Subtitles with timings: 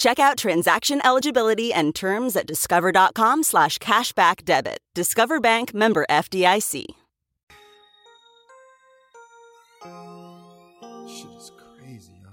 [0.00, 4.78] Check out transaction eligibility and terms at discover.com slash cashback debit.
[4.94, 6.86] Discover Bank member FDIC.
[11.06, 12.30] Shit is crazy, yo.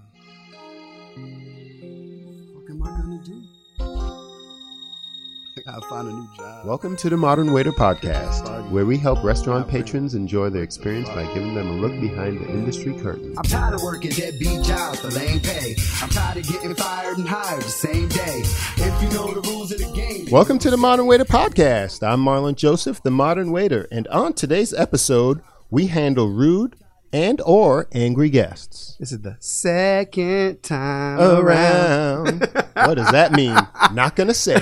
[2.55, 3.43] What am I gonna do?
[5.57, 6.65] I gotta find a new job.
[6.65, 11.23] Welcome to the Modern Waiter Podcast, where we help restaurant patrons enjoy their experience by
[11.33, 13.33] giving them a look behind the industry curtain.
[13.37, 15.75] I'm tired of working deadbeat jobs for lame pay.
[16.01, 18.41] I'm tired of getting fired and hired the same day.
[18.75, 20.29] If you know the rules of the game.
[20.29, 22.05] Welcome to the Modern Waiter Podcast.
[22.05, 26.75] I'm Marlon Joseph, the Modern Waiter, and on today's episode, we handle rude
[27.13, 28.97] and or angry guests.
[28.99, 32.43] This is the second time around.
[32.43, 32.65] Around.
[32.75, 33.55] what does that mean?
[33.93, 34.61] Not gonna say.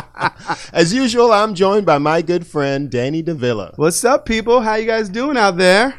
[0.72, 3.72] As usual, I'm joined by my good friend Danny Davila.
[3.76, 4.60] What's up, people?
[4.60, 5.94] How you guys doing out there?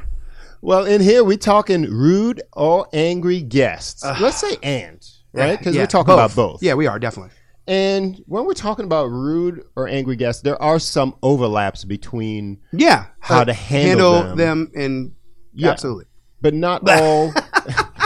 [0.62, 4.04] Well, in here we talking rude or angry guests.
[4.04, 5.58] Let's say and, right?
[5.58, 6.64] Because Yeah, we're talking about both.
[6.64, 7.32] Yeah, we are definitely.
[7.68, 13.06] And when we're talking about rude or angry guests, there are some overlaps between, Yeah,
[13.20, 14.38] How uh, to handle them.
[14.38, 15.12] them, and
[15.54, 15.72] Yeah.
[15.72, 16.06] absolutely.
[16.42, 17.34] but not all,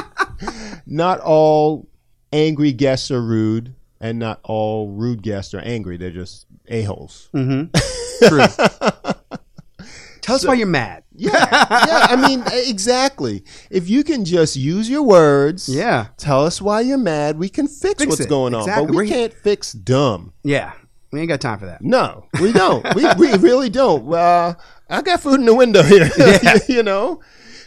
[0.86, 1.90] not all
[2.32, 5.98] angry guests are rude, and not all rude guests are angry.
[5.98, 7.30] They're just a holes.
[7.34, 8.28] Mm-hmm.
[8.28, 9.88] True.
[10.22, 11.04] Tell us why you're mad.
[11.16, 12.08] Yeah, yeah.
[12.10, 13.44] I mean, exactly.
[13.72, 17.40] If you can just use your words, Yeah, tell us why you're mad.
[17.40, 18.30] We can fix, Fix what's it.
[18.30, 20.34] going on, but we We're can't fix dumb.
[20.44, 20.74] yeah.
[21.12, 21.82] We ain't got time for that.
[21.82, 22.86] No, we don't.
[22.94, 24.14] we, we really don't.
[24.14, 24.54] Uh,
[24.92, 26.08] I got food in the window here.
[26.20, 26.60] Yeah.
[26.68, 27.22] you know?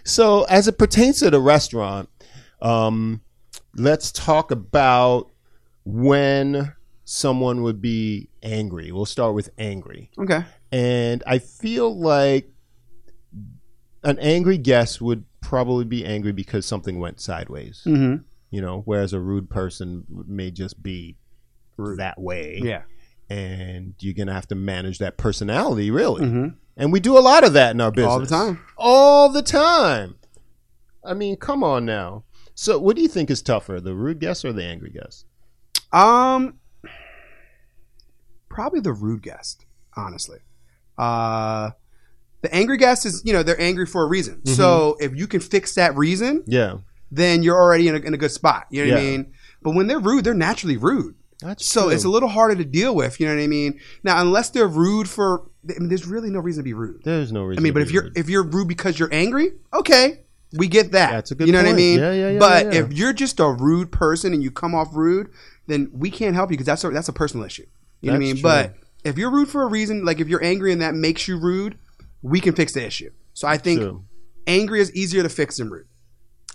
[0.05, 2.09] So, as it pertains to the restaurant,
[2.61, 3.21] um,
[3.75, 5.32] let's talk about
[5.85, 6.73] when
[7.05, 8.93] someone would be angry.
[8.93, 10.11] We'll start with angry.
[10.19, 10.45] Okay.
[10.71, 12.49] And I feel like
[14.05, 18.23] an angry guest would probably be angry because something went sideways, Mm-hmm.
[18.51, 21.17] you know, whereas a rude person may just be
[21.97, 22.83] that way Yeah.
[23.29, 26.49] and you're gonna have to manage that personality really Mm-hmm.
[26.77, 28.61] and we do a lot of that in our business All the time.
[28.77, 30.15] all the time
[31.05, 32.23] i mean come on now
[32.55, 35.25] so what do you think is tougher the rude guest or the angry guest
[35.93, 36.59] Um,
[38.49, 39.65] probably the rude guest.
[39.97, 40.39] Honestly,
[40.99, 41.71] uh,
[42.41, 44.37] the angry guest is you know they're angry for a reason.
[44.37, 44.55] Mm-hmm.
[44.55, 46.79] So if you can fix that reason, yeah
[47.15, 48.65] then you're already in a, in a good spot.
[48.71, 49.33] You know what I mean?
[49.61, 51.15] But when they're rude, they're naturally rude.
[51.43, 51.91] that's So true.
[51.91, 53.21] it's a little harder to deal with.
[53.21, 53.79] You know what I mean?
[54.03, 57.03] Now, unless they're rude for, I mean, there's really no reason to be rude.
[57.05, 58.17] there's no reason I mean, but if you're rude.
[58.17, 60.21] if you're rude because you're angry, okay,
[60.57, 61.11] we get that.
[61.11, 61.99] That's a good You know what I mean?
[62.01, 62.81] Yeah, yeah, yeah, But yeah, yeah.
[62.87, 65.29] if you're just a rude person and you come off rude,
[65.67, 67.67] then we can't help you because that's a, that's a personal issue.
[68.01, 68.35] You know what I mean?
[68.37, 68.43] true.
[68.43, 68.75] But
[69.05, 71.79] if you're rude for a reason, like if you're angry and that makes you rude,
[72.23, 73.11] we can fix the issue.
[73.35, 74.05] So I think True.
[74.47, 75.87] angry is easier to fix than rude.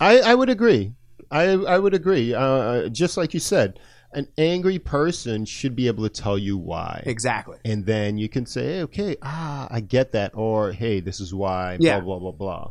[0.00, 0.92] I, I would agree
[1.30, 3.78] i i would agree uh, just like you said
[4.14, 7.58] an angry person should be able to tell you why Exactly.
[7.66, 11.34] and then you can say, hey, okay, ah, I get that, or hey, this is
[11.34, 12.00] why, Yeah.
[12.00, 12.70] blah blah blah blah.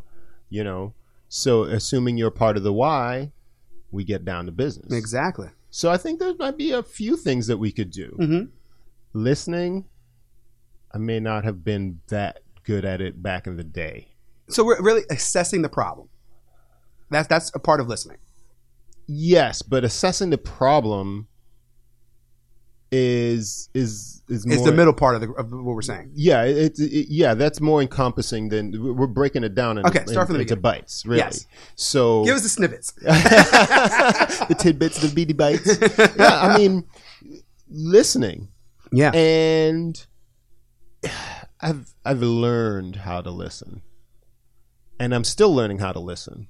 [0.49, 0.93] You know,
[1.29, 3.31] so assuming you're part of the why,
[3.91, 4.91] we get down to business.
[4.91, 5.49] Exactly.
[5.69, 8.15] So I think there might be a few things that we could do.
[8.17, 8.43] hmm
[9.13, 9.85] Listening,
[10.91, 14.09] I may not have been that good at it back in the day.
[14.49, 16.09] So we're really assessing the problem.
[17.09, 18.17] That's that's a part of listening.
[19.07, 21.27] Yes, but assessing the problem
[22.91, 26.11] is is is more It's the middle part of, the, of what we're saying.
[26.13, 29.77] Yeah, it's it, yeah, that's more encompassing than we're breaking it down.
[29.77, 31.19] In, Okay, start in- from the into bites, really.
[31.19, 31.45] Yes.
[31.75, 32.91] So Give us the snippets.
[33.01, 35.77] the tidbits, the beady bites.
[36.17, 36.83] Yeah, I mean,
[37.69, 38.49] listening,
[38.91, 39.11] Yeah.
[39.11, 40.05] and
[41.61, 43.81] I've I've learned how to listen,
[44.99, 46.49] and I'm still learning how to listen.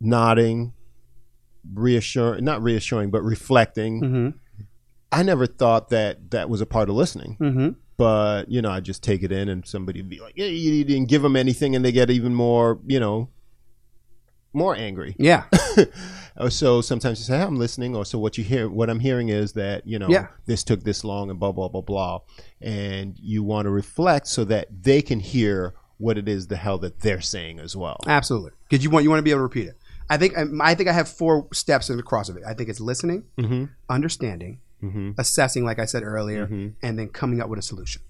[0.00, 0.72] Nodding,
[1.72, 4.28] reassuring, not reassuring, but reflecting, hmm
[5.12, 7.36] I never thought that that was a part of listening.
[7.40, 7.68] Mm-hmm.
[7.98, 10.82] But you know, I just take it in, and somebody would be like, "Yeah, you
[10.84, 13.28] didn't give them anything," and they get even more, you know,
[14.52, 15.14] more angry.
[15.18, 15.44] Yeah.
[16.48, 19.28] So sometimes you say, hey, "I'm listening," or so what you hear, what I'm hearing
[19.28, 20.28] is that you know Yeah.
[20.46, 22.20] this took this long, and blah blah blah blah,
[22.58, 26.78] and you want to reflect so that they can hear what it is the hell
[26.78, 27.98] that they're saying as well.
[28.06, 28.52] Absolutely.
[28.68, 29.76] Because you want you want to be able to repeat it.
[30.08, 32.42] I think I think I have four steps in the cross of it.
[32.48, 33.64] I think it's listening, Mm-hmm.
[33.90, 35.10] understanding, Mm-hmm.
[35.18, 36.74] assessing, like I said earlier, Mhm.
[36.82, 38.02] and then coming up with a solution.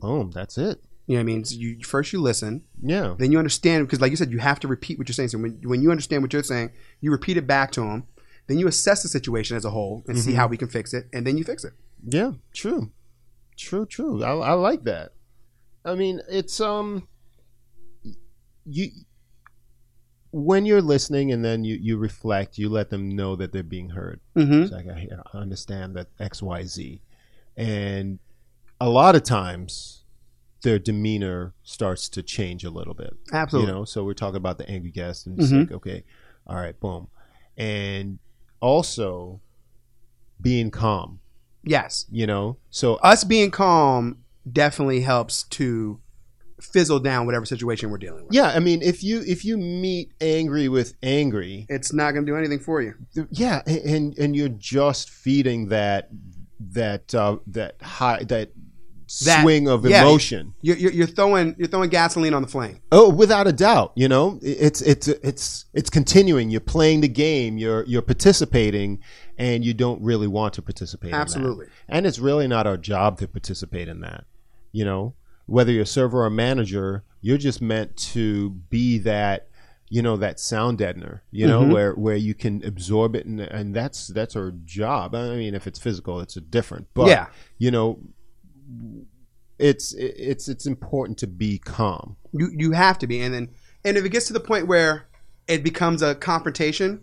[0.00, 0.82] Boom, that's it.
[1.06, 1.44] You know what I mean?
[1.44, 3.14] So you first you listen, Yeah.
[3.18, 5.28] then you understand because, like you said, you have to repeat what you're saying.
[5.28, 8.04] So when when you understand what you're saying, you repeat it back to them.
[8.48, 10.36] Then you assess the situation as a whole and see Mhm.
[10.36, 11.72] how we can fix it, and then you fix it.
[12.04, 12.90] Yeah, true,
[13.56, 14.22] true, true.
[14.24, 15.12] I, I like that.
[15.84, 17.06] I mean, it's um,
[18.64, 18.90] you
[20.38, 23.88] when you're listening and then you you reflect, you let them know that they're being
[23.90, 24.20] heard.
[24.36, 24.62] Mm-hmm.
[24.64, 27.00] It's like I, I understand that X, Y, Z,
[27.56, 28.18] and
[28.80, 30.02] a lot of times
[30.62, 33.14] their demeanor starts to change a little bit.
[33.32, 33.68] Absolutely.
[33.70, 35.60] You know, so we're talking about the angry guest, and it's Mhm.
[35.60, 36.04] like, okay,
[36.46, 37.08] all right, boom,
[37.56, 38.18] and
[38.60, 39.40] also
[40.40, 41.20] being calm.
[41.64, 42.04] Yes.
[42.10, 44.18] You know, so Us being calm
[44.50, 45.98] definitely helps to
[46.60, 48.34] fizzle down whatever situation we're dealing with.
[48.34, 52.32] yeah, I mean, if you if you meet angry with angry, It's not going to
[52.32, 52.94] do anything for you.
[53.30, 56.08] yeah, and and you're just feeding that
[56.72, 58.28] that uh, that high that,
[59.24, 60.02] That- swing of yeah.
[60.02, 60.54] emotion.
[60.62, 62.80] You're, you're, you're throwing you're throwing gasoline on the flame.
[62.90, 66.50] Oh, without a doubt, you know, it's it's it's it's continuing.
[66.50, 67.56] You're playing the game.
[67.58, 69.00] You're you're participating,
[69.38, 71.08] and you don't really want to participate.
[71.10, 71.20] in that.
[71.20, 71.66] Absolutely.
[71.88, 74.24] and it's really not our job to participate in that.
[74.72, 75.14] You know,
[75.46, 79.48] whether you're a server or a manager, you're just meant to be that.
[79.88, 81.20] You know that sound deadener.
[81.30, 81.72] You know Mhm.
[81.72, 85.14] where where you can absorb it, and and that's that's our job.
[85.14, 86.88] I mean, if it's physical, it's a different.
[86.92, 87.26] But Yeah.
[87.58, 88.00] you know,
[89.58, 92.16] it's it's it's important to be calm.
[92.32, 93.48] You you have to be, and then
[93.84, 95.06] and if it gets to the point where
[95.46, 97.02] it becomes a confrontation,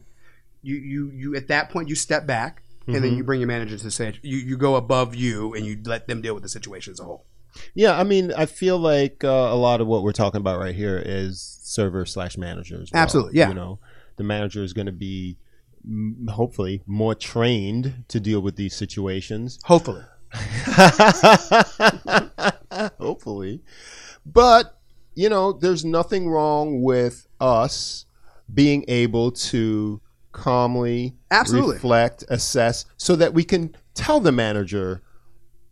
[0.61, 3.17] you you you at that point you step back and then Mhm.
[3.17, 6.21] you bring your manager to say you you go above you and you let them
[6.21, 7.25] deal with the situation as a whole.
[7.73, 10.75] Yeah, I mean, I feel like uh, a lot of what we're talking about right
[10.75, 12.89] here is server slash managers.
[12.93, 13.01] well.
[13.01, 13.49] Absolutely, yeah.
[13.49, 13.79] You know,
[14.17, 15.37] the manager is going to be
[15.87, 19.59] mm, hopefully more trained to deal with these situations.
[19.65, 20.03] Hopefully,
[22.99, 23.61] hopefully,
[24.25, 24.79] but
[25.15, 28.05] you know, there's nothing wrong with us
[28.53, 30.01] being able to
[30.31, 31.75] calmly Absolutely.
[31.75, 35.01] reflect, assess, so that we can tell the manager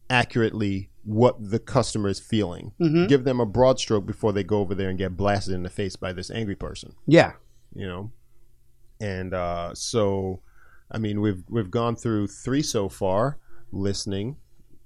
[0.10, 2.74] accurately what the customer is feeling.
[2.80, 3.08] Mhm.
[3.08, 5.70] Give them a broad stroke before they go over there and get blasted in the
[5.70, 6.94] face by this angry person.
[7.08, 7.34] yeah,
[7.74, 8.12] You know,
[9.00, 10.42] and uh, so
[10.92, 13.38] I mean we've we've gone through three so far:
[13.72, 14.36] listening,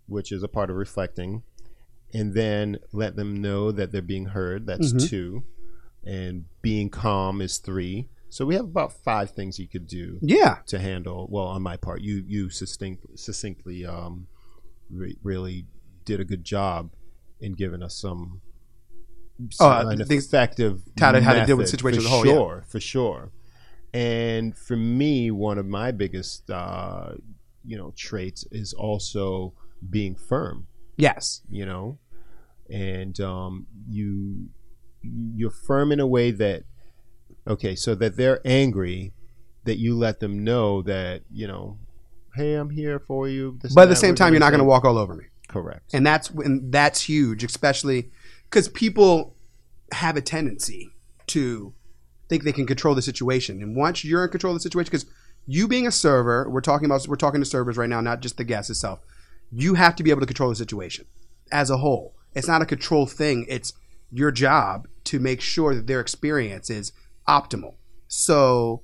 [0.08, 1.44] which is a part of reflecting,
[2.14, 4.66] and then let them know that they're being heard.
[4.68, 5.10] That's Mhm.
[5.10, 5.44] two,
[6.04, 8.08] and being calm is three.
[8.30, 11.28] So we have about five things you could do yeah, to handle.
[11.30, 14.28] Well, on my part, you you succinct, succinctly um,
[14.90, 15.66] re- really
[16.06, 16.92] did a good job
[17.40, 18.42] in giving us some.
[19.60, 22.34] Oh, uh, an things- effective how to- how to deal with situations for whole, yeah.
[22.34, 23.32] Sure, for sure.
[23.94, 27.16] And for me, one of my biggest, uh,
[27.66, 29.54] you know, traits is also
[29.90, 30.68] being firm
[30.98, 32.00] yes, you know
[32.72, 34.48] and um, you
[35.04, 36.64] you're firm in a way that
[37.48, 39.14] okay so that they're angry
[39.66, 41.78] that you let them know that you know
[42.36, 44.86] hey i'm here for you but at the same time, you're not going to walk
[44.86, 45.26] all over me.
[45.56, 48.12] Correct and that's and that's huge, especially
[48.50, 49.36] because people
[49.92, 50.90] have a tendency
[51.28, 51.74] to
[52.30, 53.62] think they can control the situation.
[53.62, 55.06] And once you're in control of the situation, because
[55.46, 58.38] you being a server, we're talking about we're talking to servers right now, not just
[58.38, 59.00] the guest itself.
[59.52, 61.06] You have to be able to control the situation
[61.52, 62.16] as a whole.
[62.34, 63.46] It's not a control thing.
[63.48, 63.74] It's
[64.12, 66.92] your job to make sure that their experience is
[67.28, 67.76] optimal.
[68.08, 68.84] So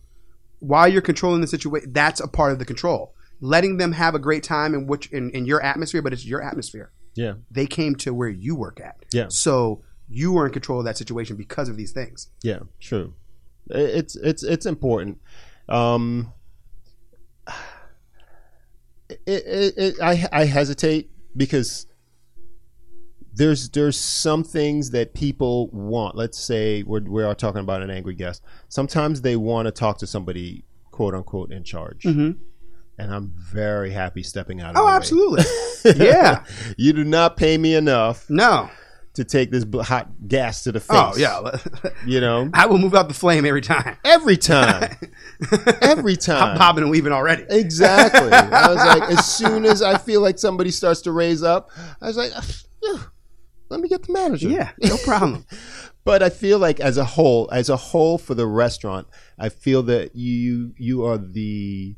[0.59, 3.15] while you're controlling the situation, that's a part of the control.
[3.41, 6.41] Letting them have a great time in which in, in your atmosphere, but it's your
[6.41, 8.95] atmosphere yeah they came to where you work at.
[9.12, 9.25] Yeah.
[9.27, 12.29] So you were in control of that situation because of these things.
[12.43, 13.13] yeah true
[13.69, 15.19] it's it's it's important
[15.67, 16.31] um
[19.10, 21.86] it, it, it, I, I hesitate because
[23.33, 26.15] there's there's some things that people want.
[26.15, 28.41] Let's say we're we are talking about an angry guest.
[28.67, 32.41] Sometimes they want to talk to somebody quote unquote in charge, Mm-hmm.
[33.01, 34.75] And I'm very happy stepping out.
[34.75, 35.43] Of Oh, absolutely.
[35.96, 36.43] Yeah.
[36.77, 38.70] you do not pay me enough No.
[39.15, 41.25] to take this hot gas to the oh, face.
[41.25, 43.98] Oh yeah, you know, I will move out the flame every time.
[44.05, 44.96] every time,
[45.81, 46.51] every time.
[46.51, 47.46] I'm bobbing and weaving already.
[47.50, 48.31] Exactly.
[48.31, 52.05] I was like, as soon as I feel like somebody starts to raise up, I
[52.08, 53.10] was like, "Ugh,
[53.70, 54.50] let me get the manager.
[54.50, 55.46] Yeah, no problem.
[56.03, 59.08] But I feel like as a whole, as a whole for the restaurant,
[59.39, 61.96] I feel that you you are the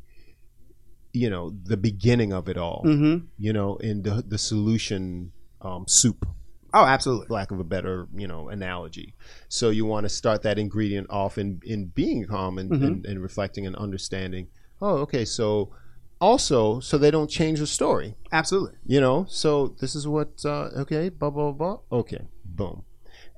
[1.13, 2.83] you know the beginning of it all.
[2.85, 3.25] mm-hmm.
[3.37, 6.25] You know, in the the solution um, soup,
[6.73, 7.27] Oh, absolutely.
[7.29, 9.13] lack of a better you know analogy.
[9.47, 12.83] So you want to start that ingredient off in in being calm and, Mm-hmm.
[12.85, 14.47] and, and reflecting and understanding.
[14.81, 15.23] Oh, okay.
[15.25, 15.71] So
[16.19, 18.77] also, so they don't change the story Absolutely.
[18.85, 22.83] you know so this is what uh, okay blah blah blah okay boom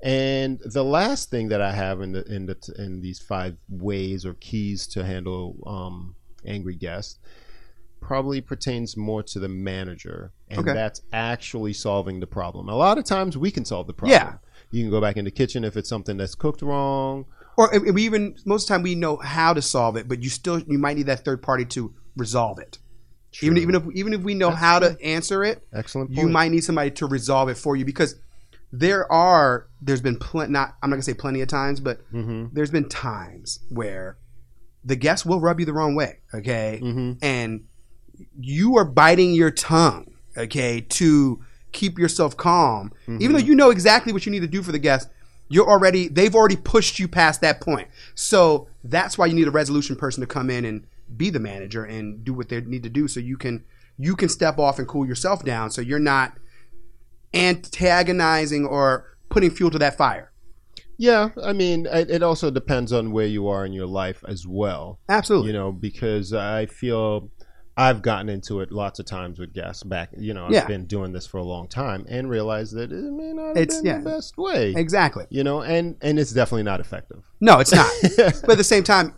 [0.04, 4.24] and the last thing that i have in the in the in these five ways
[4.24, 6.14] or keys to handle um,
[6.44, 7.18] angry guests
[8.00, 10.72] probably pertains more to the manager and Okay.
[10.74, 14.34] that's actually solving the problem a lot of times we can solve the problem Yeah.
[14.70, 17.24] you can go back in the kitchen if it's something that's cooked wrong
[17.56, 20.22] Or if we even most of the time we know how to solve it, but
[20.22, 22.78] you still you might need that third party to resolve it.
[23.42, 26.64] Even even if even if we know how to answer it, excellent you might need
[26.64, 28.14] somebody to resolve it for you because
[28.72, 32.50] there are there's been plenty not I'm not gonna say plenty of times, but Mhm.
[32.52, 34.18] there's been times where
[34.84, 37.18] the guest will rub you the wrong way, okay, Mhm.
[37.22, 37.64] and
[38.38, 41.42] you are biting your tongue, okay, to
[41.72, 43.48] keep yourself calm, even though mm-hmm.
[43.48, 45.08] you know exactly what you need to do for the guest.
[45.48, 49.52] You're already they've already pushed you past that point, so that's why you need a
[49.52, 52.88] resolution person to come in and be the manager and do what they need to
[52.88, 53.64] do, so you can
[53.98, 56.36] you can step off and cool yourself down, so you're not
[57.34, 60.32] antagonizing or putting fuel to that fire.
[60.98, 64.46] yeah i mean it, it also depends on where you are in your life as
[64.46, 65.48] well Absolutely.
[65.48, 67.30] you know because i feel
[67.76, 70.66] i've gotten into it lots of times with guests back you know i've Yeah.
[70.66, 73.76] been doing this for a long time and realized that it may not have It's-
[73.80, 73.98] been yeah.
[73.98, 75.26] the best way exactly.
[75.30, 77.90] you know and and it's definitely not effective No, it's not.
[78.42, 79.14] but at the same time,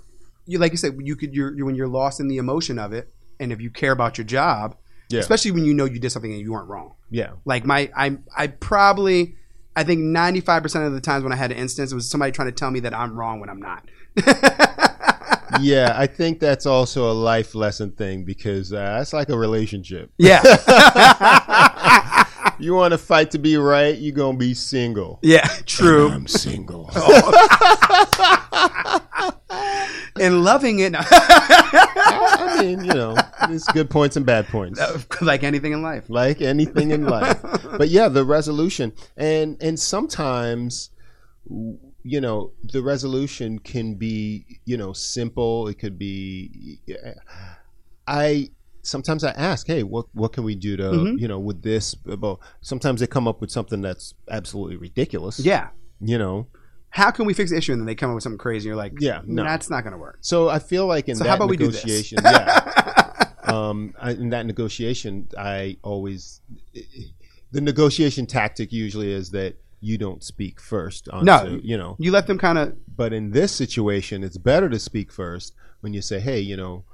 [0.47, 2.93] you like you said, you could you're, you're when you're lost in the emotion of
[2.93, 4.77] it, and if you care about your job,
[5.11, 5.21] Yeah.
[5.21, 6.95] especially when you know you did something and you weren't wrong.
[7.11, 9.37] yeah Like my I I probably
[9.77, 12.49] I think 95% of the times when I had an instance it was somebody trying
[12.49, 13.89] to tell me that I'm wrong when I'm not.
[15.61, 20.11] yeah i think that's also a life lesson thing because uh, that's like a relationship
[20.19, 20.43] yeah.
[22.59, 26.11] you want to fight to be right you're gonna be single yeah, true.
[26.11, 26.91] i'm single
[30.21, 34.81] And loving it i mean you know there's good points and bad points
[35.23, 36.05] like anything in life.
[36.09, 37.41] like anything in life.
[37.77, 40.91] but yeah, the resolution and and sometimes
[42.09, 45.69] you know the resolution can be you know simple.
[45.69, 46.81] It could be.
[48.07, 48.51] I
[48.83, 51.21] sometimes I ask, hey, what what can we do to Mhm.
[51.21, 51.95] you know with this?
[52.07, 55.39] Well, sometimes they come up with something that's absolutely ridiculous.
[55.41, 55.69] Yeah.
[56.01, 56.47] you know.
[56.91, 57.73] How can we fix the issue?
[57.73, 58.61] And then they come up with something crazy.
[58.61, 59.43] And you're like, Yeah, no.
[59.45, 60.19] that's not going to work.
[60.23, 61.85] So I feel like in So that how about we do this?
[61.85, 63.25] negotiation, yeah.
[63.43, 66.41] um, I, in that negotiation, I always
[67.53, 71.09] the negotiation tactic usually is that you don't speak first.
[71.09, 71.61] Onto, No.
[71.63, 71.97] you know.
[71.99, 75.93] You let them kind of But in this situation, it's better to speak first when
[75.93, 76.85] you say, "Hey, you know,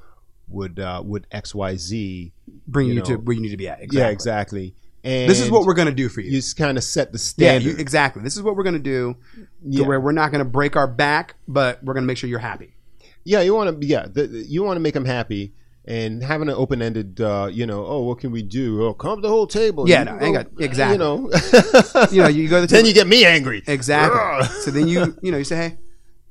[0.48, 2.32] would uh, would X Y Z
[2.66, 3.80] bring you, You to where you need to be at.
[3.80, 3.98] Exactly.
[3.98, 4.74] Yeah, exactly.
[5.02, 6.30] And This is what we're going to do for you.
[6.30, 7.22] you just kind of set the yeah,
[7.58, 7.68] standard.
[7.72, 8.22] you, exactly.
[8.22, 9.16] This is what we're going to do
[9.62, 9.82] Yeah.
[9.82, 12.28] to where we're not going to break our back, but we're going to make sure
[12.30, 12.74] you're happy.
[13.22, 13.86] Yeah, you want to.
[13.86, 15.52] Yeah, the- you want to make them happy,
[15.86, 18.84] and having an open-ended, uh, you know, oh, what can we do?
[18.84, 19.88] Oh, come to the whole table.
[19.88, 20.94] Yeah, You no, go- got- exactly.
[20.94, 21.30] You know,
[22.10, 23.62] You know, you go to the then table- you get me angry.
[23.66, 24.46] Exactly.
[24.62, 25.76] So then you, you know, you say, hey,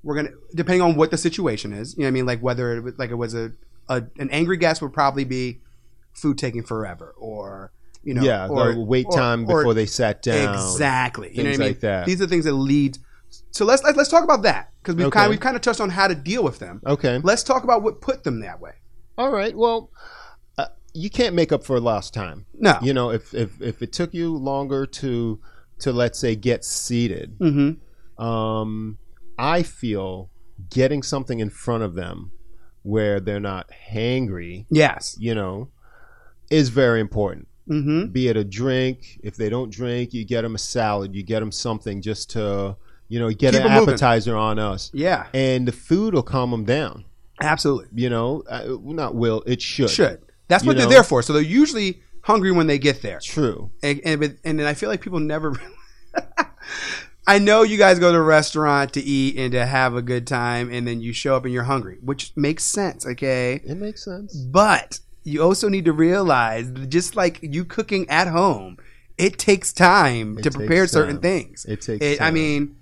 [0.03, 2.75] we're gonna, depending on what the situation is, you know, what I mean, like whether
[2.75, 3.51] it was, like it was a,
[3.89, 5.59] a an angry guest would probably be
[6.13, 7.71] food taking forever, or
[8.03, 10.53] you know, yeah, or wait or- time or- before they sat down.
[10.55, 11.29] Exactly.
[11.35, 11.67] You know what I mean?
[11.69, 12.05] like that.
[12.05, 12.97] These are things that lead.
[13.51, 15.13] So let's let's, let's talk about that because we've Okay.
[15.13, 16.81] kind of, we've kind of touched on how to deal with them.
[16.85, 17.19] Okay.
[17.23, 18.73] Let's talk about what put them that way.
[19.17, 19.55] All right.
[19.55, 19.91] Well,
[20.57, 22.45] uh, you can't make up for lost time.
[22.53, 22.77] No.
[22.81, 25.39] You know, if if if it took you longer to
[25.79, 28.23] to let's say get seated, Mm-hmm.
[28.23, 28.97] um,
[29.37, 30.29] I feel
[30.69, 32.31] getting something in front of them
[32.83, 35.15] where they're not hangry, Yes.
[35.19, 35.69] you know,
[36.49, 37.47] is very important.
[37.69, 38.07] Mm-hmm.
[38.11, 41.39] Be it a drink, if they don't drink, you get them a salad, you get
[41.39, 42.75] them something just to,
[43.07, 43.89] you know, get Keep an 'em moving.
[43.93, 45.27] appetizer on us, Yeah.
[45.33, 47.05] and the food will calm them down.
[47.43, 47.87] Absolutely.
[48.01, 49.89] You know, uh, not will it should.
[49.89, 50.21] Should.
[50.47, 50.91] That's what they're know?
[50.91, 51.21] there for.
[51.21, 53.19] So they're usually hungry when they get there.
[53.19, 53.71] True.
[53.81, 55.53] And and, and then I feel like people never.
[57.27, 60.27] I know you guys go to a restaurant to eat and to have a good
[60.27, 63.05] time, and then you show up and you're hungry, which makes sense.
[63.05, 64.35] Okay, It makes sense.
[64.35, 68.77] but you also need to realize that just like you cooking at home
[69.17, 71.65] it takes time It to prepare takes certain things.
[71.65, 72.33] It takes I time.
[72.33, 72.75] mean,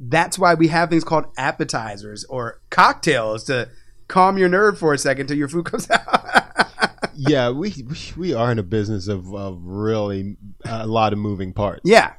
[0.00, 3.68] that's why we have things called appetizers or cocktails to
[4.08, 6.68] calm your nerve for a second till your food comes out.
[7.14, 7.74] yeah, we
[8.16, 11.82] we- are in a business of, of really a lot of moving parts.
[11.84, 12.14] yeah,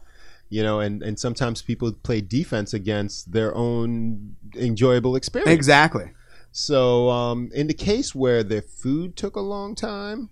[0.49, 5.53] you know, and and sometimes people play defense against their own enjoyable experience.
[5.53, 6.11] exactly.
[6.51, 10.29] So, um, in the case where the food took a long time,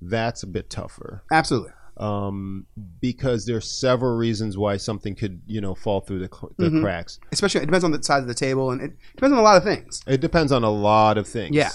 [0.00, 1.22] that's a bit tougher.
[1.30, 1.72] Absolutely.
[1.96, 2.66] Um,
[3.00, 6.82] because there's several reasons why something could, you know, fall through the, the Mhm.
[6.82, 7.20] cracks.
[7.30, 9.56] Especially, it depends on the size of the table and it depends on a lot
[9.56, 10.02] of things.
[10.06, 11.54] It depends on a lot of things.
[11.54, 11.70] Yeah.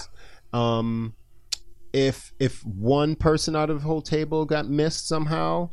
[0.52, 1.14] Um,
[1.92, 5.70] if if one person out of the whole table got missed somehow,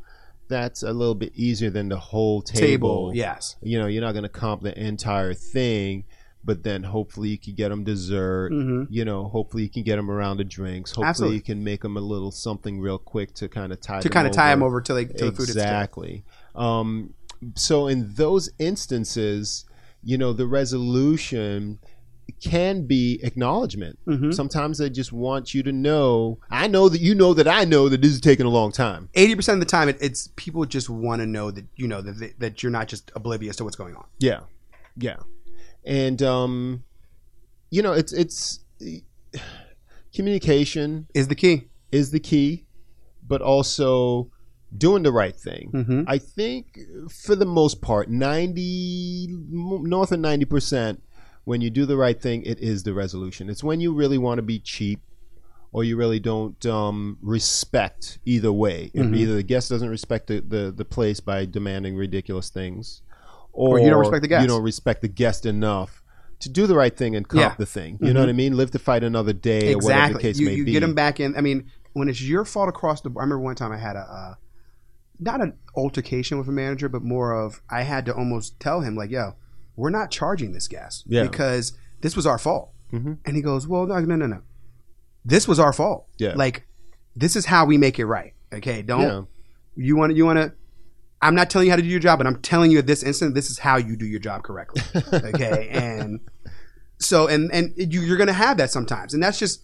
[0.48, 3.10] that's a little bit easier than the whole table.
[3.10, 3.58] Table, yes.
[3.62, 6.06] You know, you're not going to comp the entire thing,
[6.48, 8.52] but then hopefully you can get them dessert.
[8.54, 8.88] Mhm.
[8.90, 10.92] You know, hopefully you can get them around the drinks.
[10.92, 11.36] Hopefully Absolutely.
[11.36, 14.14] you can make them a little something real quick to kind of tie To them
[14.14, 16.24] kind of tie them over till, they, till the food exactly.
[16.56, 17.14] Um,
[17.56, 19.66] so in those instances,
[20.04, 21.80] you know, the resolution
[22.42, 24.00] can be acknowledgement.
[24.08, 24.34] Mhm.
[24.34, 26.40] Sometimes they just want you to know.
[26.50, 29.10] I know that you know that I know that this is taking a long time.
[29.16, 32.02] Eighty percent of the time, it, it's people just want to know that you know
[32.02, 34.06] that that you're not just oblivious to what's going on.
[34.20, 34.42] Yeah,
[34.98, 35.18] yeah,
[35.88, 36.84] and um,
[37.72, 38.60] you know, it's it's
[40.14, 41.68] communication Is the key.
[41.92, 42.66] is the key,
[43.28, 44.30] but also
[44.78, 45.72] doing the right thing.
[45.74, 46.04] Mhm.
[46.08, 46.78] I think
[47.10, 51.02] for the most part, 90 north of 90%,
[51.46, 53.50] when you do the right thing, it is the resolution.
[53.50, 55.00] It's when you really want to be cheap
[55.72, 58.92] or you really don't um, respect either way.
[58.94, 59.16] Mhm.
[59.16, 63.02] Either the guest doesn't respect the, the, the place by demanding ridiculous things,
[63.58, 64.42] or, Or you don't respect the guest.
[64.44, 66.04] You don't respect the guest enough
[66.40, 67.56] to do the right thing and comp Yeah.
[67.58, 67.98] the thing.
[68.02, 68.56] You know what I mean?
[68.56, 70.22] Live to fight another day or whatever the Exactly.
[70.22, 70.72] case You, may you be.
[70.74, 71.36] get them back in.
[71.36, 73.10] I mean, when it's your fault across the.
[73.10, 74.00] I remember one time I had a.
[74.02, 74.34] Uh,
[75.20, 78.96] not an altercation with a manager, but more of I had to almost tell him
[78.96, 79.34] like, "Yo,
[79.76, 81.24] we're not charging this guest Yeah.
[81.24, 83.18] because this was our fault." Mhm.
[83.26, 84.42] And he goes, "Well, no, no, no, no.
[85.26, 86.06] This was our fault.
[86.20, 86.34] Yeah.
[86.36, 86.68] Like,
[87.16, 88.34] this is how we make it right.
[88.54, 89.22] Okay, don't Yeah.
[89.76, 90.54] you want to you want to."
[91.22, 93.04] I'm not telling you how to do your job, but I'm telling you at this
[93.04, 94.82] instant, this is how you do your job correctly.
[95.14, 96.20] Okay, and
[97.00, 99.64] so and and you, you're going to have that sometimes, and that's just.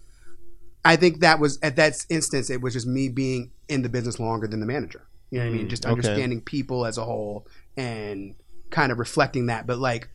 [0.85, 4.19] I think that was at that instance, it was just me being in the business
[4.19, 5.07] longer than the manager.
[5.31, 5.65] You know what I mean?
[5.67, 5.91] Mm, just okay.
[5.91, 8.35] understanding people as a whole and
[8.69, 9.65] kind of reflecting that.
[9.65, 10.09] But like,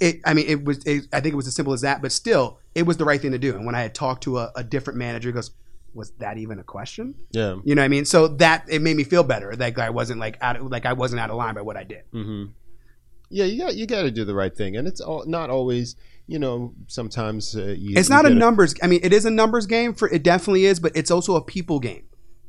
[0.00, 0.20] it.
[0.24, 0.78] I mean, it was.
[0.86, 2.00] It, I think it was as simple as that.
[2.00, 3.54] But still, it was the right thing to do.
[3.54, 5.50] And when I had talked to a, a different manager, he goes,
[5.94, 7.56] "Was that even a question?" Yeah.
[7.64, 8.04] You know what I mean?
[8.04, 9.54] So that it made me feel better.
[9.54, 11.84] Like I wasn't like out of, like I wasn't out of line by what I
[11.84, 12.02] did.
[12.12, 12.52] Mm-hmm.
[13.30, 15.96] Yeah, you got you got to do the right thing, and it's all, not always.
[16.26, 18.74] You know, sometimes uh, you, It's you not a numbers.
[18.82, 21.42] I mean, it is a numbers game for it definitely is, but it's also a
[21.42, 22.04] people game.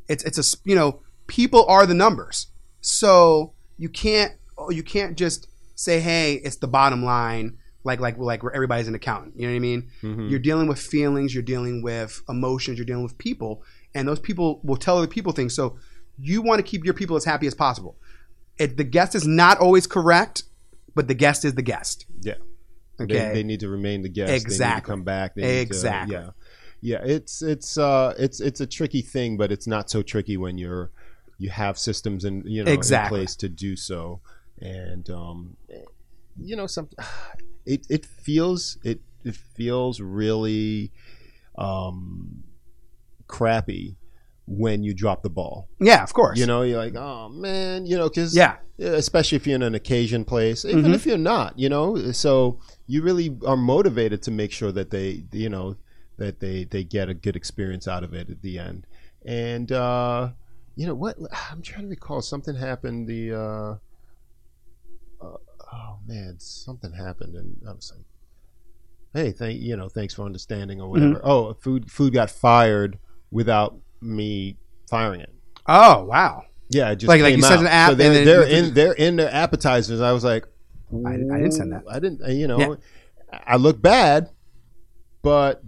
[0.09, 2.47] It's it's a you know people are the numbers,
[2.81, 8.17] so you can't oh, you can't just say hey it's the bottom line like like
[8.17, 9.35] like where everybody's an accountant.
[9.37, 9.89] You know what I mean?
[10.01, 10.29] Mhm.
[10.29, 13.63] You're dealing with feelings, you're dealing with emotions, you're dealing with people,
[13.95, 15.53] and those people will tell other people things.
[15.55, 15.77] So
[16.17, 17.97] you want to keep your people as happy as possible.
[18.57, 20.43] It, the guest is not always correct,
[20.93, 22.05] but the guest is the guest.
[22.21, 22.33] Yeah.
[22.99, 23.13] Okay.
[23.29, 24.27] They, they need to remain the guest.
[24.27, 24.91] They need to Exactly.
[24.91, 25.35] come back.
[25.35, 26.15] They need to- Exactly.
[26.17, 26.29] yeah.
[26.81, 27.01] Yeah.
[27.03, 30.91] It's it's uh it's it's a tricky thing, but it's not so tricky when you're
[31.37, 33.19] you have systems and you know Exactly.
[33.19, 34.19] in place to do so,
[34.59, 35.55] and um,
[36.37, 36.89] you know some
[37.73, 40.91] it it feels it it feels really
[41.57, 42.43] um
[43.27, 43.95] crappy
[44.47, 45.69] when you drop the ball.
[45.79, 46.39] yeah, of course.
[46.39, 48.55] You know, you're like, oh man, you know, because Yeah.
[48.79, 50.95] especially if you're in an occasion place, even Mhm.
[50.95, 55.25] if you're not, you know, so you really are motivated to make sure that they,
[55.31, 55.75] you know,
[56.17, 58.87] that they they get a good experience out of it at the end.
[59.25, 60.31] And uh,
[60.75, 61.17] you know what?
[61.51, 63.07] I'm trying to recall something happened.
[63.07, 63.75] The uh,
[65.73, 68.05] oh man, something happened, and I was like,
[69.13, 70.91] hey, thank you know, thanks for understanding or mm-hmm.
[70.91, 71.21] whatever.
[71.23, 72.99] Oh, food food got fired
[73.31, 74.57] without me
[74.89, 75.33] firing it.
[75.67, 76.43] Oh wow.
[76.69, 78.93] Yeah, it just Like- like you sent an app So they, and they're in they're
[78.93, 80.01] in their appetizers.
[80.01, 80.45] I was like,
[81.05, 81.83] I- I didn't send that.
[81.89, 82.21] I didn't.
[82.23, 82.75] Uh, you know, Yeah.
[83.45, 84.29] I look bad,
[85.21, 85.63] but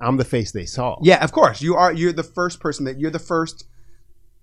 [0.00, 0.98] I'm the face they saw.
[1.02, 1.62] Yeah, of course.
[1.62, 1.92] You are.
[1.92, 3.64] You're the first person that you're the first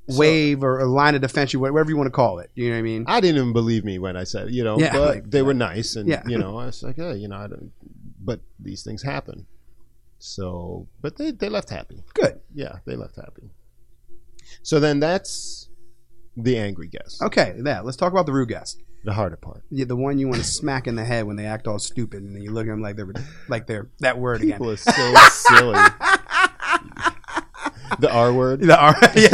[0.07, 2.49] wave or, a line of defense, you whatever you want to call it.
[2.55, 3.05] You know what I mean?
[3.07, 5.53] I didn't even believe me when I said, you know, Yeah, but like- they were
[5.53, 6.23] nice, and Yeah.
[6.25, 7.71] you know, I was like, hey, you know, I don't,
[8.19, 9.45] but these things happen.
[10.17, 12.03] So, but they they left happy.
[12.13, 12.39] Good.
[12.53, 13.49] Yeah, they left happy.
[14.63, 15.69] So then that's
[16.35, 17.55] the angry guest, Okay.
[17.63, 17.81] Yeah.
[17.81, 18.81] Let's talk about the rude guest.
[19.05, 19.63] the harder part.
[19.69, 22.21] Yeah, the one you want to smack in the head when they act all stupid,
[22.23, 23.13] and then you look at them like they're
[23.47, 24.53] like they're that word again.
[24.57, 25.79] People are so silly.
[27.97, 28.61] The R word.
[28.61, 29.15] The- right,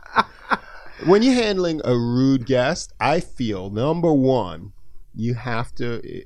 [0.00, 1.04] yeah.
[1.06, 4.72] when you're handling a rude guest, I feel number one,
[5.14, 6.24] you have to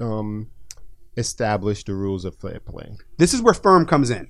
[0.00, 0.50] uh, um,
[1.16, 2.92] establish the rules of fair play.
[3.18, 4.28] This is where firm comes in,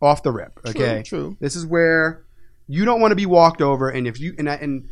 [0.00, 0.60] off the rip.
[0.64, 1.36] True, Okay, true.
[1.40, 2.24] This is where
[2.66, 4.88] you don't want to be walked over, and if you and I, and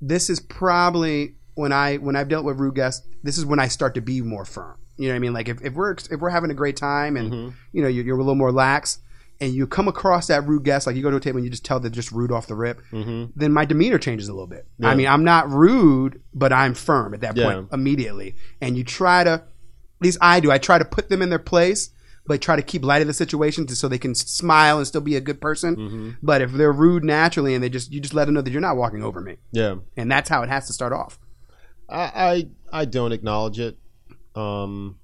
[0.00, 3.06] this is probably when I when I've dealt with rude guests.
[3.22, 4.78] This is when I start to be more firm.
[4.96, 5.32] You know what I mean?
[5.32, 7.48] Like if, if we're if we're having a great time and Mm-hmm.
[7.72, 9.00] you know you're, you're a little more lax.
[9.40, 11.50] And you come across that rude guest, like you go to a table and you
[11.50, 14.64] just tell they're just rude off the rip, then my demeanor changes a little bit.
[14.74, 14.82] Mm-hmm.
[14.84, 14.90] Yeah.
[14.90, 17.44] I mean, I'm not rude, but I'm firm at that Yeah.
[17.54, 18.34] point immediately.
[18.60, 19.44] And you try to, at
[20.00, 21.90] least I do, I try to put them in their place,
[22.26, 25.14] but try to keep light of the situation so they can smile and still be
[25.14, 25.76] a good person.
[25.76, 26.10] Mm-hmm.
[26.20, 28.60] But if they're rude naturally and they just, you just let them know that you're
[28.60, 29.36] not walking over me.
[29.52, 31.16] Yeah, And that's how it has to start off.
[31.88, 33.78] I I, I don't acknowledge it.
[34.34, 34.98] Um,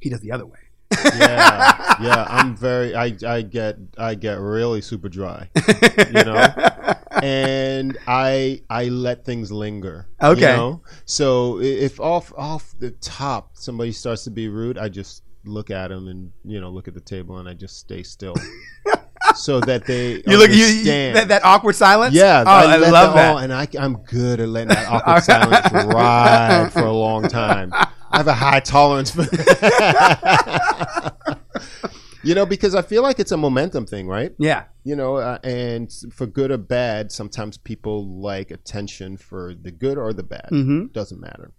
[0.00, 0.58] He does the other way.
[0.92, 2.26] Yeah, yeah.
[2.28, 2.94] I'm very.
[2.94, 5.48] I I get I get really super dry.
[5.56, 6.46] You know.
[7.22, 10.06] and I I let things linger.
[10.22, 10.56] you Okay.
[10.56, 10.82] know?
[11.06, 15.88] So if off off the top somebody starts to be rude, I just look at
[15.88, 18.34] them and you know look at the table and I just stay still,
[19.34, 22.14] so that they You look, you, you that, that awkward silence?
[22.14, 23.34] yeah, Oh, I, let love that- that.
[23.34, 27.72] oh, and I, I'm good at letting that awkward silence ride for a long time.
[28.10, 29.22] I have a high tolerance for
[32.22, 34.32] you know, because I feel like it's a momentum thing, right?
[34.38, 34.64] yeah.
[34.84, 39.98] You know, uh, and for good or bad, sometimes people like attention for the good
[39.98, 40.48] or the bad.
[40.52, 40.92] Mhm.
[40.92, 41.50] Doesn't matter.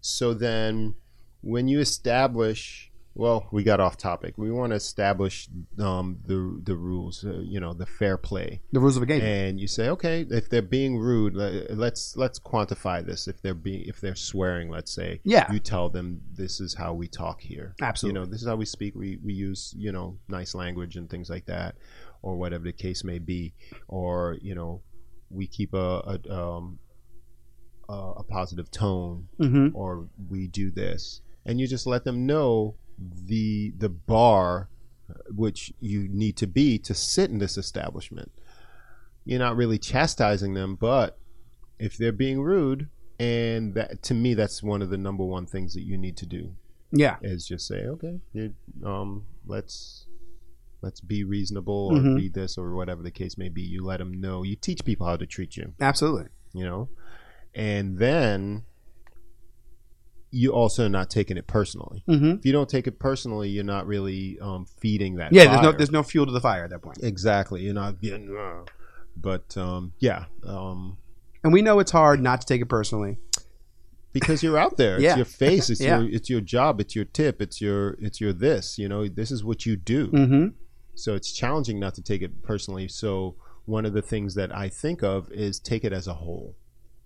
[0.00, 0.94] So then,
[1.40, 4.34] when you establish, well, we got off topic.
[4.36, 5.48] We want to establish
[5.78, 7.24] um, the the rules.
[7.24, 9.22] Uh, you know, the fair play The rules of the game.
[9.22, 11.34] and you say, okay, if they're being rude,
[11.84, 13.26] let's let's quantify this.
[13.26, 15.50] If they're being if they're swearing, let's say, Yeah.
[15.52, 17.74] you tell them this is how we talk here.
[17.80, 18.20] Absolutely.
[18.20, 18.94] you know, this is how we speak.
[18.94, 21.74] We we use you know nice language and things like that,
[22.22, 23.54] or whatever the case may be,
[23.88, 24.82] or you know,
[25.30, 26.78] we keep a a, um,
[27.88, 32.74] a, a positive tone, hmm or we do this, and you just let them know
[32.98, 34.68] the the bar
[35.28, 38.32] which you need to be to sit in this establishment.
[39.24, 41.18] You're not really chastising them, but
[41.78, 42.88] if they're being rude,
[43.20, 46.26] and that to me, that's one of the number one things that you need to
[46.26, 46.54] do
[46.92, 47.16] Yeah.
[47.22, 48.20] is just say, okay,
[48.84, 50.06] um, let's
[50.82, 52.16] let's be reasonable or Mhm.
[52.16, 53.62] be this or whatever the case may be.
[53.62, 54.42] You let them know.
[54.42, 56.28] You teach people how to treat you Absolutely.
[56.52, 56.88] you know
[57.54, 58.62] and then
[60.32, 62.02] you also are not taking it personally.
[62.06, 65.62] Hmm if you don't take it personally you're not really um, feeding that Yeah, there's
[65.62, 66.98] no there's no fuel to the fire at that point.
[67.02, 67.62] exactly.
[67.62, 68.64] You're not getting uh,
[69.16, 70.96] but um, yeah um,
[71.44, 73.18] And we know it's hard not to take it personally.
[74.12, 74.94] because you're out there.
[74.96, 75.16] It's Yeah.
[75.16, 75.70] your face.
[75.70, 76.00] It's Yeah.
[76.00, 76.80] your it's your job.
[76.80, 77.40] It's your tip.
[77.40, 79.08] It's your it's your this you know?
[79.08, 80.08] This is what you do.
[80.08, 80.46] Mm-hmm.
[80.94, 82.88] so it's challenging not to take it personally.
[82.88, 83.36] So
[83.66, 86.56] one of the things that i think of is take it as a whole.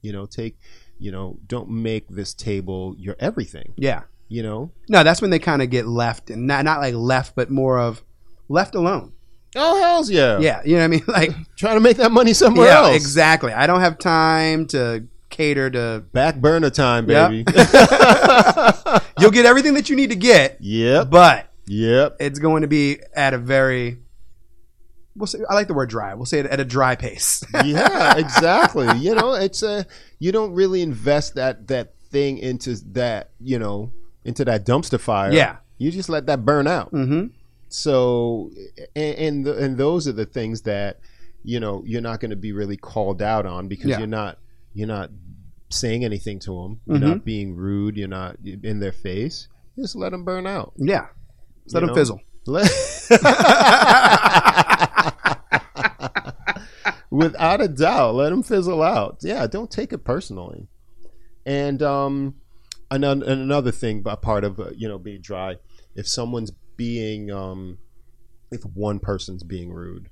[0.03, 0.59] You know take
[1.01, 4.03] you know don't make this table your everything Yeah.
[4.29, 7.35] you know No, that's when they kind of get left, and not not like left,
[7.35, 8.03] but more of
[8.49, 9.13] left alone.
[9.57, 11.05] oh hells yeah Yeah, you know what I mean.
[11.09, 13.53] Like, trying to make that money somewhere yeah, else exactly.
[13.53, 16.05] I don't have time to cater to.
[16.13, 17.31] back burner time Yep.
[17.31, 17.45] baby
[19.21, 22.99] You'll get everything that you need to get, yep but yep it's going to be
[23.15, 23.99] at a very.
[25.21, 26.15] We'll say I like the word dry.
[26.15, 27.45] We'll say it at a dry pace.
[27.65, 29.87] yeah exactly you know it's a
[30.19, 33.93] you don't really invest that that thing into that you know
[34.25, 35.57] into that dumpster fire Yeah.
[35.79, 37.27] you just let that burn out mm-hmm.
[37.69, 38.51] so
[38.97, 40.99] and and, the, and those are the things that
[41.45, 43.99] you know you're not going to be really called out on because Yeah.
[43.99, 44.39] you're not
[44.75, 45.11] you're not
[45.71, 47.09] saying anything to them you're Mhm.
[47.17, 51.07] not being rude you're not in their face just let them burn out Yeah,
[51.65, 51.95] Just let them know?
[51.95, 52.21] fizzle.
[52.47, 52.71] Let-
[57.11, 59.19] Without a doubt, let them fizzle out.
[59.23, 60.69] Yeah, don't take it personally.
[61.45, 62.37] And um,
[62.91, 65.57] another, another thing, a part of uh, you know being dry,
[65.97, 67.79] if someone's being, um,
[68.53, 70.09] if one person's being rude,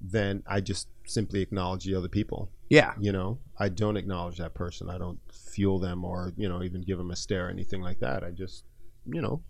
[0.00, 2.50] then I just simply acknowledge the other people.
[2.68, 4.88] Yeah, You know, I don't acknowledge that person.
[4.88, 8.00] I don't fuel them or you know even give them a stare or anything like
[8.00, 8.24] that.
[8.24, 8.64] I just
[9.06, 9.42] you know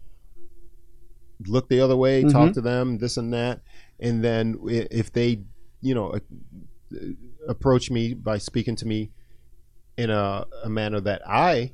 [1.46, 2.54] look the other way, talk Mhm.
[2.54, 3.62] to them, this and that,
[4.00, 5.42] and then if they
[5.82, 6.96] you know a-
[7.48, 9.10] approach me by speaking to me
[9.96, 11.72] in a, a manner that I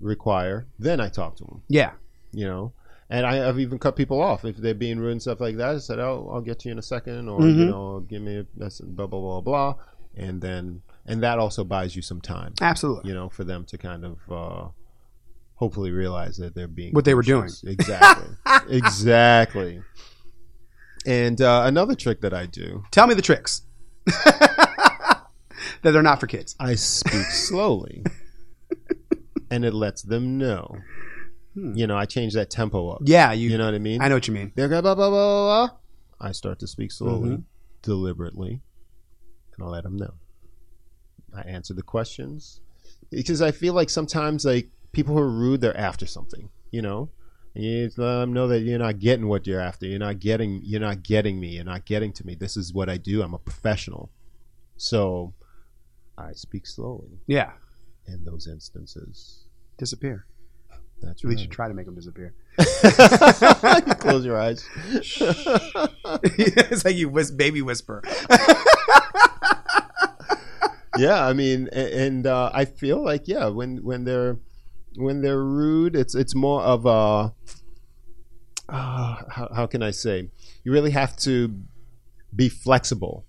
[0.00, 1.62] require, then I talk to them.
[1.68, 1.92] yeah,
[2.32, 2.72] You know.
[3.10, 5.76] And I, I've even cut people off if they're being rude and stuff like that.
[5.76, 7.68] I said, "Oh, I'll get to you in a second, or you Mhm.
[7.68, 9.74] know, give me a that's blah blah blah blah,"
[10.14, 13.08] and then and that also buys you some time, absolutely.
[13.08, 14.68] you know, for them to kind of uh,
[15.54, 17.48] hopefully realize that they're being What they were doing.
[17.64, 18.28] Exactly,
[18.68, 19.82] exactly.
[21.08, 23.62] And uh, another trick that I do, Tell me the tricks.
[24.24, 25.26] that
[25.82, 26.54] they're not for kids.
[26.60, 28.04] I speak slowly,
[29.50, 30.76] and it lets them know.
[31.54, 33.00] You know, I change that tempo up.
[33.04, 33.50] Yeah, you.
[33.50, 34.00] You know what I mean?
[34.00, 34.52] I know what you mean.
[34.54, 35.76] They're blah, blah, blah, blah, blah.
[36.20, 37.42] I start to speak slowly, Mhm.
[37.82, 38.60] deliberately,
[39.56, 40.14] and I let them know.
[41.34, 42.60] I answer the questions
[43.10, 46.50] because I feel like sometimes like people who are rude, they're after something.
[46.70, 47.10] You know,
[47.58, 49.86] you let them know that you're not getting what you're after.
[49.86, 50.60] You're not getting.
[50.64, 51.48] You're not getting me.
[51.48, 52.34] You're not getting to me.
[52.34, 53.22] This is what I do.
[53.22, 54.10] I'm a professional,
[54.76, 55.34] so
[56.16, 57.52] I speak slowly Yeah,
[58.06, 59.44] in those instances.
[59.76, 60.26] disappear.
[61.00, 61.44] That's At least right.
[61.44, 62.34] you try to make them disappear.
[63.86, 64.64] You close your eyes.
[64.88, 68.02] it's like you whis- baby whisper.
[70.98, 74.38] yeah, I mean, a- and uh, I feel like yeah, when when they're
[74.96, 77.32] when they're rude, it's it's more of a
[78.68, 80.28] uh, how, how can I say?
[80.64, 81.54] You really have to
[82.34, 83.24] be flexible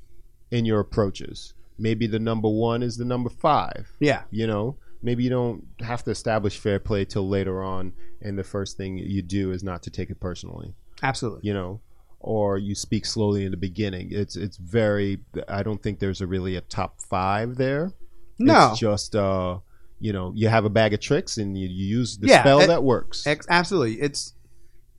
[0.51, 1.53] in your approaches.
[1.77, 3.89] Maybe the number one is the number five.
[3.99, 8.37] Yeah, You know, maybe you don't have to establish fair play till later on, and
[8.37, 10.73] the first thing you do is not to take it personally.
[11.01, 11.41] absolutely.
[11.47, 11.79] you know,
[12.19, 14.09] or you speak slowly in the beginning.
[14.11, 15.19] It's it's very.
[15.47, 17.93] I don't think there's a really a top five there.
[18.39, 19.59] No, it's just uh,
[20.01, 22.59] you know, you have a bag of tricks and you, you use the Yeah, spell
[22.59, 23.25] it- that works.
[23.25, 24.01] Ex- absolutely.
[24.01, 24.33] It's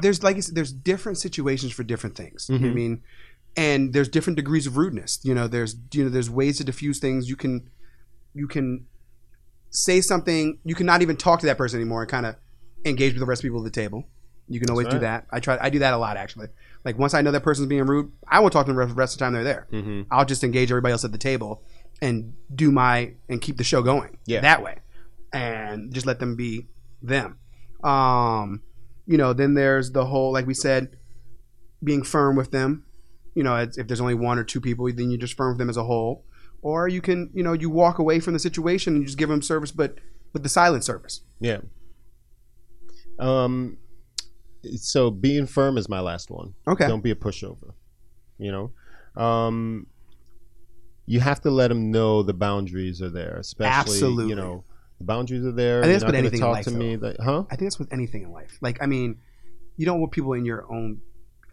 [0.02, 2.46] there's like I said, there's different situations for different things.
[2.48, 2.74] You know I Mhm.
[2.74, 3.02] mean,
[3.56, 5.18] and there's different degrees of rudeness.
[5.22, 7.28] You know, there's you know there's ways to diffuse things.
[7.28, 7.68] You can
[8.34, 8.86] you can
[9.70, 10.58] say something.
[10.64, 12.36] You can not even talk to that person anymore and kind of
[12.84, 14.04] engage with the rest of the people at the table.
[14.48, 15.26] You can always do that.
[15.30, 15.58] I try.
[15.60, 16.48] I do that a lot actually.
[16.84, 19.14] Like once I know that person's being rude, I won't talk to them the rest
[19.14, 19.66] of the time they're there.
[19.72, 20.02] mm-hmm.
[20.10, 21.62] I'll just engage everybody else at the table
[22.02, 24.16] and do my and keep the show going.
[24.26, 24.40] Yeah.
[24.40, 24.78] That way.
[25.32, 26.66] And just let them be
[27.02, 27.38] them.
[27.84, 28.62] Um,
[29.10, 30.96] you know, then there's the whole like we said,
[31.82, 32.84] being firm with them.
[33.34, 35.68] You know, if there's only one or two people, then you just firm with them
[35.68, 36.24] as a whole.
[36.62, 39.28] Or you can, you know, you walk away from the situation and you just give
[39.28, 39.96] them service, but
[40.32, 41.22] with the silent service.
[41.40, 41.58] Yeah.
[43.18, 43.78] Um.
[44.76, 46.54] So being firm is my last one.
[46.68, 46.86] Okay.
[46.86, 47.72] Don't be a pushover.
[48.38, 49.20] You know.
[49.20, 49.88] Um.
[51.06, 54.28] You have to let them know the boundaries are there, especially Absolutely.
[54.28, 54.62] you know
[55.00, 55.80] the boundaries are there.
[55.80, 57.44] I think that's with anything in life, to me, that, huh?
[57.50, 58.58] I think that's with anything in life.
[58.60, 59.18] Like, I mean,
[59.76, 61.00] you don't want people in your own.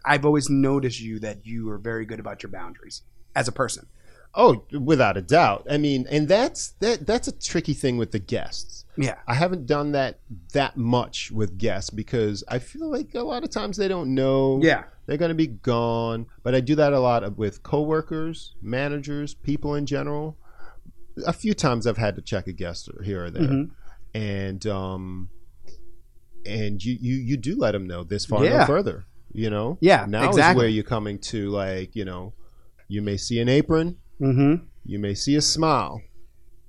[0.04, 3.02] I've always noticed you that you are very good about your boundaries
[3.34, 3.86] as a person.
[4.34, 5.66] Oh, without a doubt.
[5.70, 8.84] I mean, and that's that that's a tricky thing with the guests.
[8.98, 9.14] Yeah.
[9.26, 10.20] I haven't done that
[10.52, 14.60] that much with guests because I feel like a lot of times they don't know
[14.62, 14.84] Yeah.
[15.06, 16.26] they're going to be gone.
[16.42, 20.36] But I do that a lot with coworkers, managers, people in general.
[21.26, 23.70] A few times I've had to check a guest here or there, Mhm.
[24.14, 25.30] and um,
[26.46, 28.58] and you you you do let them know this far Yeah.
[28.58, 29.04] no further.
[29.32, 32.32] You know, Yeah, Now is where you're coming to like you know,
[32.88, 34.64] you may see an apron, Mm-hmm.
[34.86, 36.00] you may see a smile,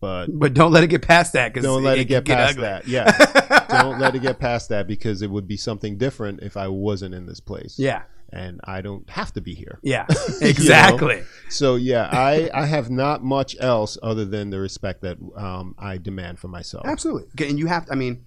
[0.02, 2.62] but But don't let it get past that because don't let it, get, past ugly.
[2.64, 2.88] that.
[2.88, 6.68] Yeah, don't let it get past that because it would be something different if I
[6.68, 7.76] wasn't in this place.
[7.80, 8.04] Yeah.
[8.32, 9.80] And I don't have to be here.
[9.84, 10.06] Yeah.
[10.42, 11.24] Exactly.
[11.50, 15.98] So yeah, I I have not much else other than the respect that um, I
[15.98, 16.86] demand for myself.
[16.86, 17.28] Absolutely.
[17.36, 17.86] Okay, And you have.
[17.86, 17.92] to.
[17.92, 18.26] I mean,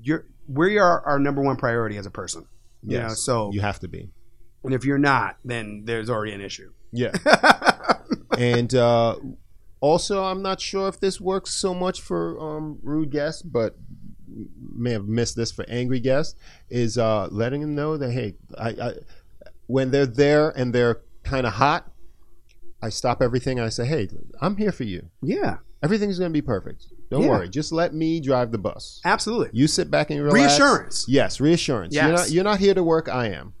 [0.00, 2.46] you're we are our number one priority as a person.
[2.84, 4.10] You know, so you have to be.
[4.64, 6.72] and if you're not, then there's already an issue.
[6.92, 7.12] Yeah.
[8.38, 9.16] and uh,
[9.80, 13.76] also, I'm not sure if this works so much for um, rude guests, but
[14.74, 16.34] may have missed this for angry guests.
[16.70, 18.92] Is uh, letting them know that hey, I, I
[19.72, 21.90] when they're there and they're kind of hot,
[22.82, 24.08] I stop everything and I say, hey,
[24.40, 25.08] I'm here for you.
[25.22, 25.58] Yeah.
[25.82, 26.84] Everything's going to be perfect.
[27.10, 27.28] Don't Yeah.
[27.30, 27.48] worry.
[27.48, 29.00] Just let me drive the bus.
[29.04, 29.50] Absolutely.
[29.52, 30.34] You sit back and relax.
[30.58, 31.06] Reassurance.
[31.08, 31.94] Yes, reassurance.
[31.94, 33.08] You're not you're not here to work.
[33.08, 33.54] I am.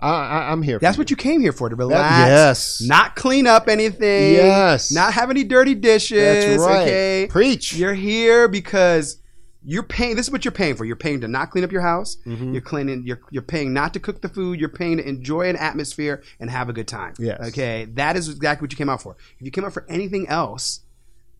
[0.00, 0.78] I, I I'm here.
[0.78, 2.28] That's what you came here for to relax.
[2.28, 2.80] Yes.
[2.82, 4.34] Not clean up anything.
[4.34, 4.92] Yes.
[4.92, 6.18] Not have any dirty dishes.
[6.18, 6.82] That's right.
[6.82, 7.26] Okay.
[7.28, 7.74] Preach.
[7.74, 9.20] You're here because
[9.64, 10.16] you're paying.
[10.16, 10.84] This is what you're paying for.
[10.84, 12.16] You're paying to not clean up your house.
[12.26, 12.52] Mhm.
[12.52, 13.04] You're cleaning.
[13.04, 14.60] You're you're paying not to cook the food.
[14.60, 17.14] You're paying to enjoy an atmosphere and have a good time.
[17.18, 17.40] Yes.
[17.48, 17.86] Okay.
[17.94, 19.16] That is exactly what you came out for.
[19.38, 20.80] If you came out for anything else,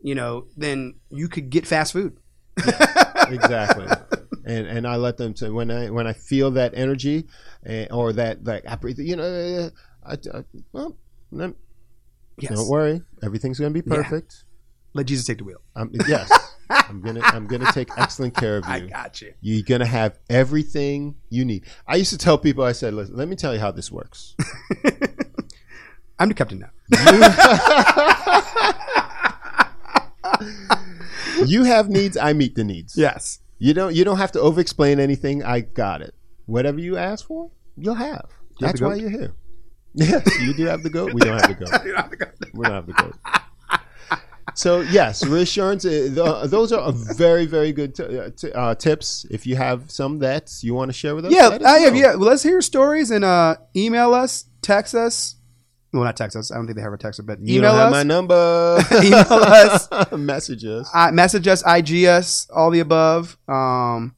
[0.01, 2.17] you know, then you could get fast food.
[3.29, 3.87] exactly.
[4.45, 7.27] And and I let them to when I when I feel that energy,
[7.67, 9.69] eh, or that like I breathe, you know, eh,
[10.05, 10.97] I, I well,
[11.31, 11.55] then
[12.41, 12.55] Yes.
[12.55, 14.03] don't worry, everything's gonna be Yeah.
[14.95, 15.61] Let Jesus take the wheel.
[15.77, 16.31] Um, yes,
[16.71, 18.73] I'm gonna I'm gonna take excellent care of you.
[18.73, 19.33] I got you.
[19.41, 21.67] You're gonna have everything you need.
[21.87, 24.35] I used to tell people, I said, Listen, let me tell you how this works.
[26.19, 26.71] I'm the captain now.
[31.47, 32.97] you have needs, I meet the needs.
[32.97, 33.39] Yes.
[33.59, 35.45] You don't you don't have to over explain anything.
[35.45, 36.15] I got it.
[36.47, 38.27] Whatever you ask for, you'll have.
[38.59, 39.35] You That's the why you're here.
[39.95, 41.13] Yes, you do have the goat.
[41.13, 41.85] We don't have the goat.
[41.85, 41.93] We
[42.65, 43.15] don't have the goat.
[44.55, 45.85] So yes, reassurance.
[45.85, 49.27] uh, those are very, very good t- uh, t- uh, tips.
[49.31, 51.93] If you have some that you want to share with us, yeah, I have.
[51.95, 51.99] know.
[52.01, 55.37] Yeah, well, let's hear stories and uh, email us, text us.
[55.93, 56.53] Well, not text us.
[56.53, 57.93] I don't think they have a text, but You email don't have us.
[57.93, 58.79] my number.
[59.03, 59.89] Email us.
[60.13, 60.91] Message us.
[60.95, 63.39] uh, message us, IG us, all the above.
[63.49, 64.15] Um,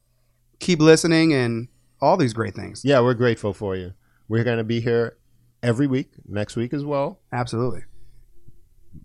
[0.59, 1.69] keep listening and
[2.01, 2.81] all these great things.
[2.83, 3.93] Yeah, we're grateful for you.
[4.27, 5.17] We're going to be here
[5.63, 7.21] every week, next week as well.
[7.31, 7.83] Absolutely.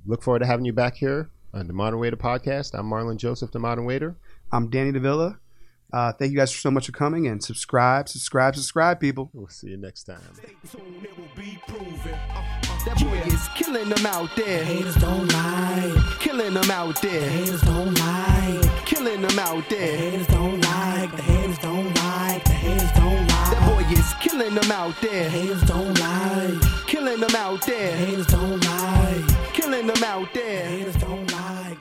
[0.06, 2.74] Look forward to having you back here on the Modern Waiter podcast.
[2.78, 4.16] I'm Marlon Joseph, the Modern Waiter.
[4.52, 5.38] I'm Danny Davila.
[5.92, 9.30] Uh, thank you guys so much for coming and subscribe, subscribe, subscribe, people.
[9.32, 10.20] We'll see you next time.
[12.84, 14.64] That boy is killing them out there.
[14.64, 17.28] Haters don't like, Killing them out there.
[17.30, 19.96] haters don't like, Killing them out there.
[19.96, 24.70] haters don't like, the haters don't like, the haters don't That boy is killing them
[24.72, 25.30] out there.
[25.30, 27.96] haters don't like, Killing them out there.
[27.96, 30.66] haters don't like, Killing them out there.
[30.66, 31.75] haters don't like.